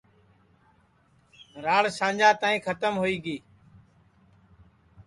راڑ 1.65 1.83
سانجا 1.99 2.29
تائی 2.41 2.57
کھتم 2.65 2.93
ہوئی 3.01 3.17
گی 3.23 3.37